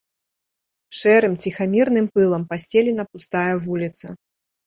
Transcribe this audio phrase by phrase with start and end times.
[0.99, 4.07] Шэрым ціхамірным пылам пасцелена пустая вуліца.